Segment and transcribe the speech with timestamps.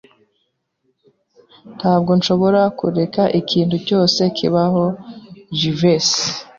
[1.77, 4.83] Ntabwo nshobora kureka ikintu cyose kibaho
[5.57, 6.21] Jivency.